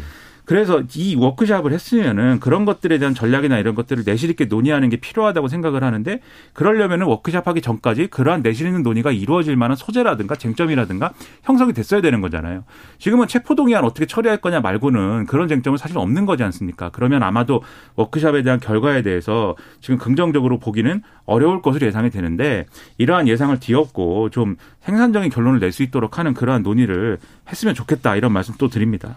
그래서 0.50 0.82
이 0.96 1.14
워크샵을 1.14 1.72
했으면은 1.72 2.40
그런 2.40 2.64
것들에 2.64 2.98
대한 2.98 3.14
전략이나 3.14 3.58
이런 3.58 3.76
것들을 3.76 4.02
내실 4.04 4.30
있게 4.30 4.46
논의하는 4.46 4.88
게 4.88 4.96
필요하다고 4.96 5.46
생각을 5.46 5.84
하는데 5.84 6.20
그러려면은 6.54 7.06
워크샵 7.06 7.46
하기 7.46 7.60
전까지 7.60 8.08
그러한 8.08 8.42
내실 8.42 8.66
있는 8.66 8.82
논의가 8.82 9.12
이루어질 9.12 9.54
만한 9.54 9.76
소재라든가 9.76 10.34
쟁점이라든가 10.34 11.12
형성이 11.44 11.72
됐어야 11.72 12.00
되는 12.00 12.20
거잖아요. 12.20 12.64
지금은 12.98 13.28
체포동의안 13.28 13.84
어떻게 13.84 14.06
처리할 14.06 14.38
거냐 14.38 14.58
말고는 14.58 15.26
그런 15.26 15.46
쟁점은 15.46 15.78
사실 15.78 15.96
없는 15.98 16.26
거지 16.26 16.42
않습니까? 16.42 16.90
그러면 16.90 17.22
아마도 17.22 17.62
워크샵에 17.94 18.42
대한 18.42 18.58
결과에 18.58 19.02
대해서 19.02 19.54
지금 19.80 19.98
긍정적으로 19.98 20.58
보기는 20.58 21.00
어려울 21.26 21.62
것으로 21.62 21.86
예상이 21.86 22.10
되는데 22.10 22.66
이러한 22.98 23.28
예상을 23.28 23.56
뒤엎고 23.60 24.30
좀 24.30 24.56
생산적인 24.80 25.30
결론을 25.30 25.60
낼 25.60 25.70
수 25.70 25.84
있도록 25.84 26.18
하는 26.18 26.34
그러한 26.34 26.64
논의를 26.64 27.18
했으면 27.48 27.76
좋겠다 27.76 28.16
이런 28.16 28.32
말씀 28.32 28.56
또 28.58 28.66
드립니다. 28.66 29.14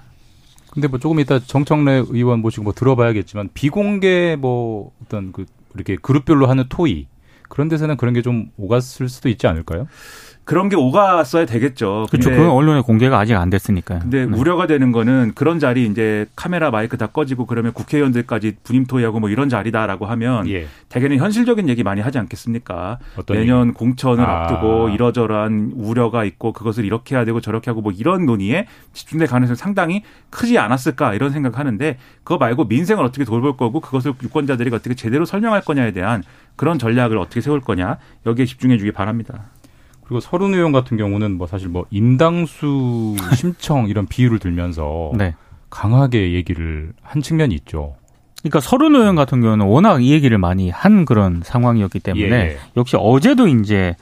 근데 0.74 0.88
뭐 0.88 0.98
조금 1.00 1.20
이따 1.20 1.40
정청래 1.40 2.04
의원 2.10 2.40
모시고 2.40 2.64
뭐 2.64 2.74
들어봐야겠지만 2.74 3.50
비공개 3.54 4.36
뭐 4.40 4.92
어떤 5.04 5.32
그 5.32 5.46
이렇게 5.76 5.96
그룹별로 5.96 6.48
하는 6.48 6.66
토의 6.68 7.08
그런 7.48 7.68
데서는 7.68 7.98
그런 7.98 8.14
게 8.16 8.22
좀 8.24 8.50
오갔을 8.58 9.08
수도 9.10 9.30
있지 9.30 9.46
않을까요? 9.46 9.88
그런 10.46 10.68
게 10.68 10.76
오갔어야 10.76 11.46
되겠죠. 11.46 12.08
그렇죠. 12.12 12.30
그건 12.30 12.50
언론에 12.50 12.82
공개가 12.82 13.18
아직 13.18 13.36
안 13.36 13.50
됐으니까요. 13.50 14.00
근데 14.00 14.26
네. 14.26 14.38
우려가 14.38 14.68
되는 14.68 14.92
거는 14.92 15.32
그런 15.36 15.58
자리 15.58 15.86
이제 15.86 16.26
카메라 16.36 16.70
마이크 16.70 16.98
다 16.98 17.08
꺼지고 17.08 17.46
그러면 17.46 17.72
국회의원들까지 17.72 18.58
분임 18.64 18.86
토의하고 18.86 19.22
뭐 19.22 19.30
이런 19.30 19.48
자리다라고 19.48 20.06
하면 20.06 20.50
예. 20.50 20.68
대개는 20.90 21.18
현실적인 21.18 21.70
얘기 21.70 21.84
많이 21.84 22.02
하지 22.02 22.18
않겠습니까? 22.20 23.00
내년 23.30 23.68
얘기? 23.70 23.78
공천을 23.78 24.26
아. 24.26 24.42
앞두고 24.42 24.90
이러저러한 24.90 25.74
우려가 25.76 26.26
있고 26.26 26.52
그것을 26.52 26.84
이렇게 26.84 27.16
해야 27.16 27.24
되고 27.24 27.40
저렇게 27.40 27.70
하고 27.70 27.82
뭐 27.82 27.94
이런 27.94 28.26
논의에 28.26 28.68
집중될 28.92 29.30
가능성이 29.30 29.56
상당히 29.56 30.04
크지 30.30 30.58
않았을까 30.58 31.14
이런 31.14 31.32
생각하는데 31.32 31.98
그거 32.24 32.38
말고 32.38 32.66
민생을 32.66 33.04
어떻게 33.06 33.24
돌볼 33.24 33.56
거고 33.56 33.80
그것을 33.80 34.14
유권자들이 34.22 34.74
어떻게 34.74 34.94
제대로 34.94 35.24
설명할 35.24 35.62
거냐에 35.62 35.92
대한 35.92 36.22
그런 36.58 36.78
전략을 36.78 37.18
어떻게 37.18 37.40
세울 37.40 37.62
거냐 37.62 37.98
여기에 38.26 38.46
집중해 38.46 38.78
주기 38.78 38.92
바랍니다. 38.92 39.46
그리고 40.14 40.20
서른 40.20 40.54
의원 40.54 40.72
같은 40.72 40.96
경우는 40.96 41.40
뭐 41.40 41.48
사실 41.48 41.70
뭐 41.70 41.88
임당수 41.90 43.16
심청 43.36 43.88
이런 43.88 44.06
비유를 44.06 44.38
들면서 44.38 45.12
네. 45.16 45.34
강하게 45.72 46.34
얘기를 46.34 46.94
한 47.02 47.24
측면이 47.24 47.56
있죠. 47.56 47.96
그러니까 48.44 48.60
서른 48.60 48.94
의원 48.94 49.16
같은 49.16 49.42
경우는 49.42 49.66
워낙 49.66 50.04
이 50.04 50.12
얘기를 50.12 50.38
많이 50.38 50.70
한 50.70 51.06
그런 51.06 51.42
상황이었기 51.44 52.00
때문에 52.00 52.36
예. 52.36 52.58
역시 52.78 52.96
어제도 53.00 53.48
이제 53.48 53.96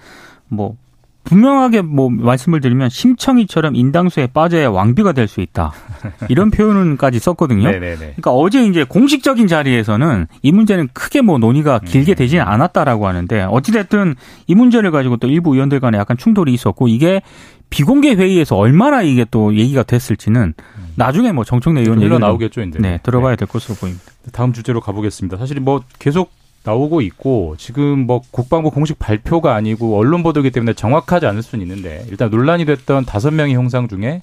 뭐 0.50 0.76
분명하게 1.24 1.82
뭐 1.84 2.10
말씀을 2.10 2.62
드리면 2.62 2.90
심청이처럼 2.90 3.76
인당수에 3.76 4.28
빠져야 4.28 4.70
왕비가 4.70 5.14
될 5.14 5.28
수 5.28 5.40
있다. 5.42 5.72
이런 6.30 6.50
표현까지 6.52 7.20
썼거든요. 7.20 7.70
네네네. 7.70 7.96
그러니까 7.96 8.32
어제 8.32 8.66
이제 8.66 8.84
공식적인 8.84 9.48
자리에서는 9.48 10.28
이 10.42 10.52
문제는 10.52 10.90
크게 10.94 11.22
뭐 11.22 11.38
논의가 11.38 11.80
길게 11.80 12.16
되지는 12.16 12.44
않았다라고 12.46 13.08
하는데 13.08 13.44
어찌됐든 13.44 14.16
이 14.48 14.56
문제를 14.56 14.92
가지고 14.92 15.18
또 15.18 15.28
일부 15.28 15.54
의원들 15.54 15.80
간에 15.80 15.98
약간 15.98 16.18
충돌이 16.18 16.54
있었고 16.54 16.88
이게 16.88 17.22
비공개 17.70 18.16
회의에서 18.16 18.58
얼마나 18.58 19.02
이게 19.02 19.26
또 19.32 19.56
얘기가 19.56 19.84
됐을지는 19.84 20.54
나중에 20.96 21.32
뭐 21.32 21.46
정청래 21.46 21.82
의원 21.82 22.02
얘기가 22.02 22.20
나오겠죠, 22.20 22.62
이제. 22.64 22.80
네, 22.80 23.00
들어봐야 23.04 23.38
될 23.38 23.48
것으로 23.48 23.76
보입니다. 23.76 24.04
다음 24.34 24.52
주제로 24.52 24.82
가보겠습니다. 24.82 25.38
사실 25.38 25.60
뭐 25.62 25.82
계속 25.98 26.32
나오고 26.64 27.02
있고 27.02 27.56
지금 27.58 28.06
뭐 28.06 28.22
국방부 28.32 28.70
공식 28.70 29.00
발표가 29.00 29.56
아니고 29.56 29.98
언론 29.98 30.22
보도기 30.24 30.52
때문에 30.52 30.74
정확하지 30.74 31.26
않을 31.26 31.42
수는 31.42 31.66
있는데 31.66 32.06
일단 32.10 32.30
논란이 32.30 32.66
됐던 32.66 33.06
다섯 33.06 33.32
명의 33.32 33.56
형상 33.56 33.88
중에 33.88 34.22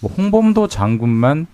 뭐 0.00 0.10
홍범도 0.16 0.68
장군만 0.68 1.46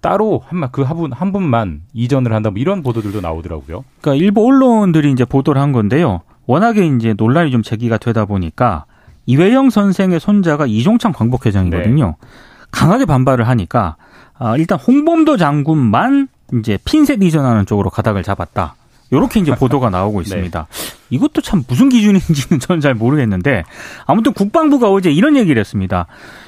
따로 0.00 0.42
한그 0.44 0.82
한, 0.82 1.12
한 1.12 1.32
분만 1.32 1.82
이전을 1.92 2.32
한다 2.32 2.50
뭐 2.50 2.60
이런 2.60 2.82
보도들도 2.82 3.20
나오더라고요. 3.20 3.84
그러니까 4.00 4.22
일부 4.22 4.46
언론들이 4.46 5.10
이제 5.10 5.24
보도를 5.24 5.60
한 5.60 5.72
건데요. 5.72 6.20
워낙에 6.46 6.86
이제 6.86 7.14
논란이 7.16 7.50
좀 7.50 7.62
제기가 7.62 7.98
되다 7.98 8.24
보니까 8.24 8.84
이회영 9.26 9.70
선생의 9.70 10.20
손자가 10.20 10.66
이종창 10.66 11.12
광복회장이거든요. 11.12 12.04
네. 12.04 12.28
강하게 12.70 13.04
반발을 13.04 13.46
하니까 13.48 13.96
아, 14.38 14.56
일단 14.56 14.78
홍범도 14.78 15.36
장군만 15.36 16.28
이제 16.58 16.78
핀셋 16.84 17.22
이전하는 17.22 17.64
쪽으로 17.64 17.90
가닥을 17.90 18.22
잡았다. 18.22 18.74
이렇게 19.12 19.40
이제 19.40 19.54
보도가 19.54 19.90
나오고 19.90 20.18
네. 20.22 20.22
있습니다. 20.22 20.66
네. 20.68 20.96
이것도 21.10 21.42
참 21.42 21.62
무슨 21.68 21.88
기준인지는 21.88 22.58
저는 22.58 22.80
잘 22.80 22.94
모르겠는데 22.94 23.62
아무튼 24.06 24.32
국방부가 24.32 24.90
어제 24.90 25.10
이런 25.12 25.36
얘기를 25.36 25.60
했습니다. 25.60 26.06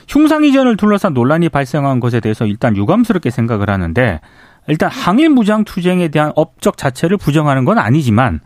흉상 0.09 0.45
이전을 0.45 0.77
둘러싼 0.77 1.15
논란이 1.15 1.51
발생한 1.51 2.01
것에 2.01 2.21
대해서 2.21 2.47
일단 2.47 2.77
유감스럽게 2.77 3.31
생각을 3.31 3.71
하는데 3.71 4.21
일단 4.67 4.91
항일 4.91 5.29
무장 5.31 5.65
투쟁에 5.65 6.09
대한 6.09 6.33
업적 6.35 6.77
자체를 6.77 7.19
부정하는 7.19 7.65
건 7.65 7.79
아니지만 7.79 8.41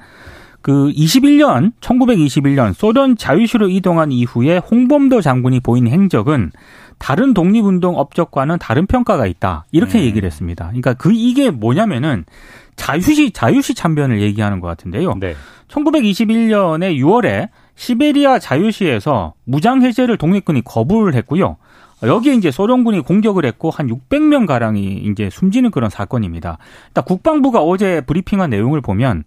그 0.60 0.90
21년 0.90 1.72
1921년 1.80 2.75
소련 2.75 3.16
자유시로 3.16 3.68
이동한 3.68 4.10
이후에 4.10 4.58
홍범도 4.58 5.20
장군이 5.20 5.60
보인 5.60 5.87
행적은 5.87 6.50
다른 6.98 7.32
독립운동 7.32 7.96
업적과는 7.96 8.58
다른 8.58 8.87
평가가 8.87 9.26
있다. 9.26 9.66
이렇게 9.70 9.98
음. 9.98 10.04
얘기를 10.04 10.26
했습니다. 10.26 10.66
그러니까 10.66 10.94
그 10.94 11.12
이게 11.12 11.50
뭐냐면은 11.50 12.25
자유시 12.78 13.32
자유시 13.32 13.75
참변을 13.75 14.23
얘기하는 14.23 14.61
것 14.61 14.68
같은데요. 14.68 15.14
네. 15.20 15.35
1921년에 15.68 16.97
6월에 16.97 17.50
시베리아 17.75 18.38
자유시에서 18.38 19.35
무장 19.44 19.82
해제를 19.82 20.16
독립군이 20.16 20.62
거부를 20.64 21.14
했고요. 21.14 21.58
여기에 22.02 22.35
이제 22.35 22.50
소련군이 22.50 23.00
공격을 23.00 23.44
했고 23.44 23.70
한 23.70 23.88
600명 23.88 24.47
가량이 24.47 25.02
이제 25.11 25.28
숨지는 25.30 25.70
그런 25.70 25.90
사건입니다. 25.90 26.58
일단 26.88 27.04
국방부가 27.04 27.61
어제 27.61 28.00
브리핑한 28.00 28.50
내용을 28.50 28.80
보면 28.80 29.25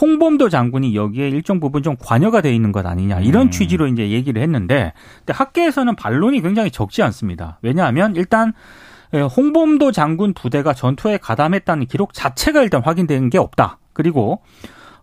홍범도 0.00 0.48
장군이 0.48 0.96
여기에 0.96 1.28
일정 1.28 1.60
부분 1.60 1.82
좀 1.82 1.96
관여가 2.00 2.40
돼 2.40 2.52
있는 2.52 2.72
것 2.72 2.84
아니냐 2.84 3.20
이런 3.20 3.48
음. 3.48 3.50
취지로 3.50 3.86
이제 3.86 4.10
얘기를 4.10 4.42
했는데 4.42 4.92
학계에서는 5.28 5.94
반론이 5.94 6.40
굉장히 6.40 6.70
적지 6.70 7.02
않습니다. 7.02 7.58
왜냐하면 7.62 8.16
일단 8.16 8.48
예, 8.48 8.54
홍범도 9.22 9.92
장군 9.92 10.34
부대가 10.34 10.72
전투에 10.74 11.18
가담했다는 11.18 11.86
기록 11.86 12.14
자체가 12.14 12.62
일단 12.62 12.82
확인된 12.82 13.30
게 13.30 13.38
없다. 13.38 13.78
그리고 13.92 14.40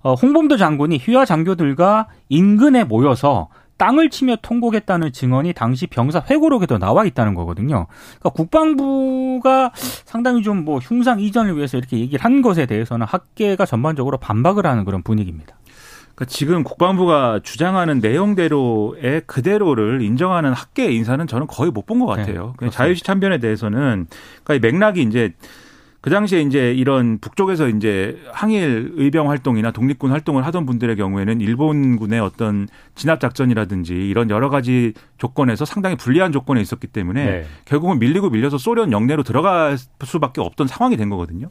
어, 0.01 0.13
홍범도 0.15 0.57
장군이 0.57 0.97
휘하 0.97 1.25
장교들과 1.25 2.07
인근에 2.29 2.83
모여서 2.83 3.49
땅을 3.77 4.11
치며 4.11 4.35
통곡했다는 4.43 5.11
증언이 5.11 5.53
당시 5.53 5.87
병사 5.87 6.23
회고록에도 6.29 6.77
나와 6.77 7.03
있다는 7.03 7.33
거거든요. 7.33 7.87
그러니까 8.19 8.29
국방부가 8.29 9.71
상당히 9.73 10.43
좀 10.43 10.61
뭐 10.61 10.77
흉상 10.77 11.19
이전을 11.19 11.57
위해서 11.57 11.77
이렇게 11.77 11.97
얘기를 11.97 12.23
한 12.23 12.43
것에 12.43 12.67
대해서는 12.67 13.07
학계가 13.07 13.65
전반적으로 13.65 14.17
반박을 14.19 14.67
하는 14.67 14.85
그런 14.85 15.01
분위기입니다. 15.01 15.55
그러니까 16.21 16.25
지금 16.27 16.63
국방부가 16.63 17.39
주장하는 17.41 17.99
내용대로의 17.99 19.23
그대로를 19.25 20.01
인정하는 20.03 20.53
학계 20.53 20.91
인사는 20.91 21.25
저는 21.25 21.47
거의 21.47 21.71
못 21.71 21.81
본 21.87 21.99
것 21.99 22.05
같아요. 22.05 22.53
네, 22.61 22.69
자유시 22.69 23.03
참변에 23.03 23.39
대해서는 23.39 24.05
그러니까 24.43 24.53
이 24.53 24.71
맥락이 24.71 25.01
이제 25.01 25.33
그 25.99 26.09
당시에 26.09 26.41
이제 26.41 26.73
이런 26.73 27.17
북쪽에서 27.19 27.67
이제 27.69 28.17
항일 28.31 28.93
의병 28.95 29.29
활동이나 29.29 29.71
독립군 29.71 30.11
활동을 30.11 30.45
하던 30.45 30.65
분들의 30.65 30.95
경우에는 30.95 31.41
일본군의 31.41 32.19
어떤 32.19 32.67
진압 32.95 33.19
작전이라든지 33.19 33.93
이런 33.93 34.29
여러 34.29 34.49
가지 34.49 34.93
조건에서 35.21 35.65
상당히 35.65 35.95
불리한 35.95 36.31
조건에 36.31 36.61
있었기 36.61 36.87
때문에 36.87 37.25
네. 37.25 37.45
결국은 37.65 37.99
밀리고 37.99 38.31
밀려서 38.31 38.57
소련 38.57 38.91
영내로 38.91 39.21
들어갈 39.21 39.77
수밖에 39.77 40.41
없던 40.41 40.65
상황이 40.65 40.97
된 40.97 41.09
거거든요. 41.09 41.49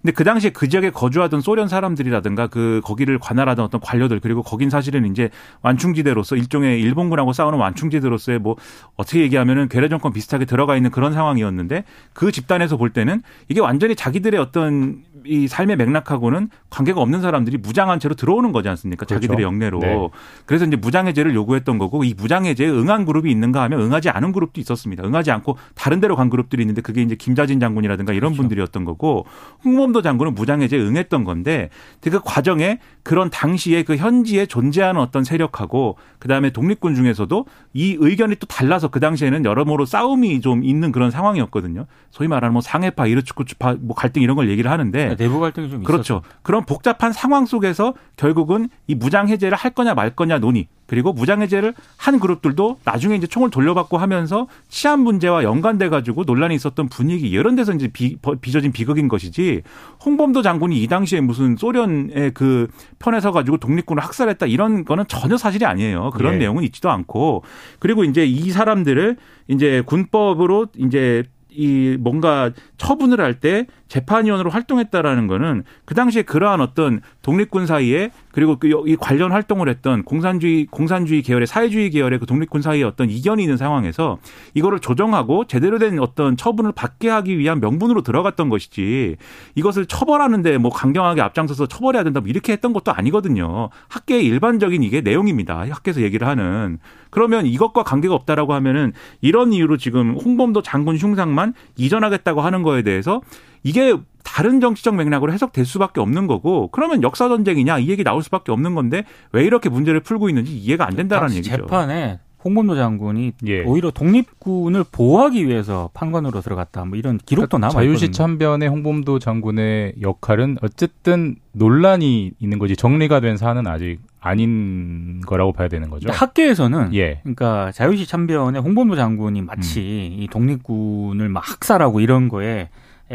근데 0.00 0.12
그 0.12 0.24
당시에 0.24 0.50
그 0.50 0.68
지역에 0.68 0.90
거주하던 0.90 1.40
소련 1.40 1.68
사람들이라든가 1.68 2.48
그 2.48 2.80
거기를 2.82 3.20
관할하던 3.20 3.64
어떤 3.64 3.80
관료들 3.80 4.18
그리고 4.18 4.42
거긴 4.42 4.70
사실은 4.70 5.08
이제 5.08 5.30
완충지대로서 5.62 6.34
일종의 6.34 6.80
일본군하고 6.80 7.32
싸우는 7.32 7.60
완충지대로서의 7.60 8.40
뭐 8.40 8.56
어떻게 8.96 9.20
얘기하면은 9.20 9.68
괴뢰 9.68 9.88
정권 9.88 10.12
비슷하게 10.12 10.44
들어가 10.44 10.74
있는 10.74 10.90
그런 10.90 11.12
상황이었는데 11.12 11.84
그 12.14 12.32
집단에서 12.32 12.76
볼 12.76 12.90
때는 12.90 13.22
이게 13.48 13.60
완전히 13.60 13.94
자기들의 13.94 14.40
어떤 14.40 15.04
이 15.24 15.46
삶의 15.46 15.76
맥락하고는 15.76 16.50
관계가 16.70 17.00
없는 17.00 17.20
사람들이 17.20 17.58
무장한 17.58 18.00
채로 18.00 18.16
들어오는 18.16 18.50
거지 18.50 18.68
않습니까? 18.68 19.06
그렇죠. 19.06 19.14
자기들의 19.14 19.44
영내로. 19.44 19.78
네. 19.78 20.08
그래서 20.46 20.64
이제 20.64 20.76
무장해제를 20.76 21.34
요구했던 21.34 21.78
거고 21.78 22.02
이 22.02 22.14
무장해제에 22.14 22.68
응한 22.68 23.04
그룹이 23.12 23.30
있는가 23.30 23.62
하면 23.62 23.80
응하지 23.80 24.08
않은 24.08 24.32
그룹도 24.32 24.60
있었습니다. 24.60 25.04
응하지 25.04 25.30
않고 25.30 25.58
다른 25.74 26.00
데로 26.00 26.16
간 26.16 26.30
그룹들이 26.30 26.62
있는데 26.62 26.80
그게 26.80 27.02
이제 27.02 27.14
김자진 27.14 27.60
장군이라든가 27.60 28.14
이런 28.14 28.32
그렇죠. 28.32 28.42
분들이었던 28.42 28.84
거고 28.86 29.26
홍범도 29.64 30.00
장군은 30.00 30.34
무장해제 30.34 30.78
응했던 30.78 31.24
건데 31.24 31.68
그 32.00 32.20
과정에 32.24 32.78
그런 33.02 33.28
당시에 33.28 33.82
그 33.82 33.96
현지에 33.96 34.46
존재하는 34.46 35.00
어떤 35.00 35.24
세력하고 35.24 35.96
그다음에 36.18 36.50
독립군 36.50 36.94
중에서도 36.94 37.46
이 37.74 37.96
의견이 37.98 38.36
또 38.36 38.46
달라서 38.46 38.88
그 38.88 39.00
당시에는 39.00 39.44
여러모로 39.44 39.84
싸움이 39.84 40.40
좀 40.40 40.64
있는 40.64 40.92
그런 40.92 41.10
상황이었거든요. 41.10 41.86
소위 42.10 42.28
말하는 42.28 42.52
뭐 42.52 42.62
상해파, 42.62 43.06
이르축구파 43.06 43.76
뭐 43.80 43.94
갈등 43.94 44.22
이런 44.22 44.36
걸 44.36 44.48
얘기를 44.48 44.70
하는데 44.70 45.08
네, 45.08 45.16
내부 45.16 45.40
갈등이 45.40 45.68
좀 45.68 45.82
그렇죠. 45.82 46.00
있었죠. 46.00 46.22
그런 46.42 46.64
복잡한 46.64 47.12
상황 47.12 47.46
속에서 47.46 47.94
결국은 48.16 48.68
이 48.86 48.94
무장 48.94 49.28
해제를 49.28 49.56
할 49.56 49.72
거냐 49.72 49.94
말 49.94 50.14
거냐 50.14 50.38
논의 50.38 50.68
그리고 50.92 51.14
무장해제를 51.14 51.72
한 51.96 52.20
그룹들도 52.20 52.80
나중에 52.84 53.16
이제 53.16 53.26
총을 53.26 53.48
돌려받고 53.48 53.96
하면서 53.96 54.46
치안 54.68 55.00
문제와 55.00 55.42
연관돼 55.42 55.88
가지고 55.88 56.24
논란이 56.24 56.54
있었던 56.54 56.90
분위기 56.90 57.30
이런 57.30 57.54
데서 57.54 57.72
이제 57.72 57.88
비, 57.88 58.18
빚어진 58.42 58.72
비극인 58.72 59.08
것이지 59.08 59.62
홍범도 60.04 60.42
장군이 60.42 60.82
이 60.82 60.86
당시에 60.88 61.22
무슨 61.22 61.56
소련의 61.56 62.32
그 62.34 62.68
편에 62.98 63.20
서 63.20 63.32
가지고 63.32 63.56
독립군을 63.56 64.02
학살했다 64.02 64.44
이런 64.44 64.84
거는 64.84 65.04
전혀 65.08 65.38
사실이 65.38 65.64
아니에요. 65.64 66.10
그런 66.10 66.34
예. 66.34 66.38
내용은 66.40 66.62
있지도 66.64 66.90
않고 66.90 67.42
그리고 67.78 68.04
이제 68.04 68.26
이 68.26 68.50
사람들을 68.50 69.16
이제 69.48 69.82
군법으로 69.86 70.66
이제 70.76 71.22
이 71.48 71.96
뭔가 71.98 72.50
처분을 72.76 73.20
할 73.20 73.40
때 73.40 73.66
재판위원으로 73.92 74.48
활동했다라는 74.48 75.26
거는 75.26 75.64
그 75.84 75.94
당시에 75.94 76.22
그러한 76.22 76.62
어떤 76.62 77.02
독립군 77.20 77.66
사이에 77.66 78.10
그리고 78.32 78.56
그이 78.56 78.96
관련 78.96 79.32
활동을 79.32 79.68
했던 79.68 80.02
공산주의 80.02 80.66
공산주의 80.70 81.20
계열의 81.20 81.46
사회주의 81.46 81.90
계열의 81.90 82.18
그 82.18 82.24
독립군 82.24 82.62
사이에 82.62 82.84
어떤 82.84 83.10
이견이 83.10 83.42
있는 83.42 83.58
상황에서 83.58 84.16
이거를 84.54 84.80
조정하고 84.80 85.46
제대로 85.46 85.78
된 85.78 85.98
어떤 85.98 86.38
처분을 86.38 86.72
받게 86.72 87.10
하기 87.10 87.38
위한 87.38 87.60
명분으로 87.60 88.00
들어갔던 88.00 88.48
것이지 88.48 89.16
이것을 89.56 89.84
처벌하는데 89.84 90.56
뭐 90.56 90.70
강경하게 90.70 91.20
앞장서서 91.20 91.66
처벌해야 91.66 92.02
된다 92.02 92.20
뭐 92.20 92.30
이렇게 92.30 92.52
했던 92.52 92.72
것도 92.72 92.92
아니거든요. 92.92 93.68
학계의 93.88 94.24
일반적인 94.24 94.82
이게 94.82 95.02
내용입니다. 95.02 95.66
학계에서 95.68 96.00
얘기를 96.00 96.26
하는 96.26 96.78
그러면 97.10 97.44
이것과 97.44 97.82
관계가 97.82 98.14
없다라고 98.14 98.54
하면은 98.54 98.94
이런 99.20 99.52
이유로 99.52 99.76
지금 99.76 100.14
홍범도 100.16 100.62
장군 100.62 100.96
흉상만 100.96 101.52
이전하겠다고 101.76 102.40
하는 102.40 102.62
거에 102.62 102.80
대해서 102.80 103.20
이게 103.62 103.96
다른 104.24 104.60
정치적 104.60 104.94
맥락으로 104.96 105.32
해석될 105.32 105.64
수밖에 105.64 106.00
없는 106.00 106.26
거고 106.26 106.68
그러면 106.72 107.02
역사 107.02 107.28
전쟁이냐 107.28 107.78
이 107.80 107.88
얘기 107.88 108.04
나올 108.04 108.22
수밖에 108.22 108.52
없는 108.52 108.74
건데 108.74 109.04
왜 109.32 109.44
이렇게 109.44 109.68
문제를 109.68 110.00
풀고 110.00 110.28
있는지 110.28 110.56
이해가 110.56 110.86
안 110.86 110.96
된다라는 110.96 111.34
얘기죠. 111.36 111.56
재판에 111.56 112.18
홍범도 112.44 112.74
장군이 112.74 113.32
예. 113.46 113.62
오히려 113.62 113.90
독립군을 113.90 114.84
보호하기 114.90 115.46
위해서 115.46 115.90
판관으로 115.94 116.40
들어갔다. 116.40 116.84
뭐 116.84 116.98
이런 116.98 117.18
기록도 117.18 117.58
그러니까 117.58 117.58
남아 117.58 117.82
있거든요. 117.82 117.96
자유시 117.98 118.12
참변의 118.12 118.68
홍범도 118.68 119.18
장군의 119.18 119.94
역할은 120.00 120.58
어쨌든 120.60 121.36
논란이 121.52 122.32
있는 122.38 122.58
거지 122.58 122.74
정리가 122.74 123.20
된 123.20 123.36
사안은 123.36 123.66
아직 123.66 124.00
아닌 124.20 125.20
거라고 125.20 125.52
봐야 125.52 125.68
되는 125.68 125.88
거죠. 125.88 126.10
학계에서는 126.10 126.94
예. 126.94 127.20
그러니까 127.22 127.70
자유시 127.72 128.06
참변의 128.06 128.60
홍범도 128.60 128.96
장군이 128.96 129.42
마치 129.42 129.80
음. 129.80 130.22
이 130.22 130.28
독립군을 130.28 131.28
막 131.28 131.48
학살하고 131.48 132.00
이런 132.00 132.28
거에 132.28 132.46
예, 132.46 132.68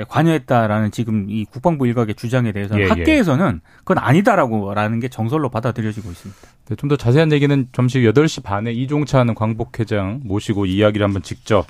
관여했다라는 0.10 0.92
지금 0.92 1.28
이 1.30 1.46
국방부 1.46 1.88
일각의 1.88 2.16
주장에 2.16 2.52
대해서는 2.52 2.82
예, 2.82 2.86
예. 2.86 2.90
학계에서는 2.90 3.62
그건 3.80 3.98
아니다라고 3.98 4.74
라는 4.74 5.00
게 5.00 5.08
정설로 5.10 5.50
받아들여지고 5.50 6.12
있습니다. 6.12 6.42
네, 6.70 6.76
좀 6.76 6.90
더 6.90 6.96
자세한 6.98 7.32
얘기는 7.32 7.68
점심 7.72 8.02
8시 8.04 8.44
반에 8.44 8.72
이종찬 8.74 9.34
광복회장 9.36 10.22
모시고 10.24 10.66
이야기를 10.66 11.04
한번 11.06 11.22
직접 11.24 11.66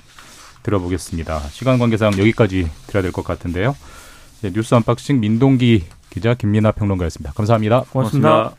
들어보겠습니다. 0.62 1.38
시간 1.50 1.78
관계상 1.78 2.12
여기까지 2.18 2.68
들어야 2.86 3.02
될 3.02 3.12
것 3.12 3.24
같은데요. 3.24 3.74
네, 4.42 4.50
뉴스 4.52 4.74
언박싱 4.74 5.20
민동기 5.20 5.84
기자 6.10 6.34
김민하 6.34 6.72
평론가였습니다. 6.72 7.32
감사합니다 7.32 7.84
고맙습니다. 7.90 8.28
고맙습니다. 8.28 8.56